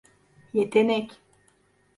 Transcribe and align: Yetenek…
Yetenek… 0.53 1.19